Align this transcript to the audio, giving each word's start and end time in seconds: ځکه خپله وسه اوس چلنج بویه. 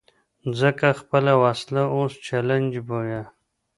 ځکه 0.59 0.87
خپله 0.99 1.33
وسه 1.43 1.81
اوس 1.95 2.13
چلنج 2.27 2.71
بویه. 2.87 3.23